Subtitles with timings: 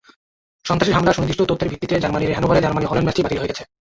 [0.67, 3.63] সন্ত্রাসী হামলার সুনির্দিষ্ট তথ্যের ভিত্তিতে জার্মানির হ্যানোভারে জার্মানি-হল্যান্ড ম্যাচটি বাতিল হয়ে গেছে।